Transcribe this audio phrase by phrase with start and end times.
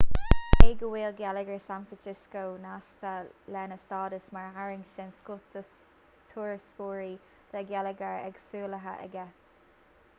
[0.53, 3.11] cé go bhfuil geilleagar san francisco nasctha
[3.55, 5.63] lena stádas mar tharraingt den scoth do
[6.31, 7.11] thurasóirí
[7.51, 9.27] tá geilleagar éagsúlaithe aige